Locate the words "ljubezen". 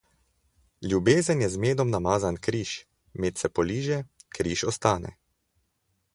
0.93-1.43